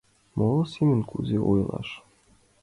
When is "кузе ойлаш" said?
1.09-1.89